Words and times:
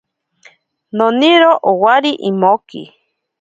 Noniro 0.97 1.51
owari 1.71 2.11
emoki. 2.29 2.81